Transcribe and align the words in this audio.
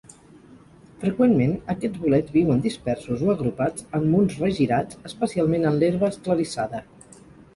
Freqüentment, 1.01 1.51
aquests 1.73 1.99
bolets 2.05 2.33
viuen 2.37 2.63
dispersos 2.63 3.21
o 3.27 3.29
agrupats 3.35 3.85
en 3.99 4.09
munts 4.13 4.39
regirats, 4.45 4.99
especialment 5.11 5.67
en 5.73 5.77
l'herba 5.83 6.09
esclarissada. 6.15 6.83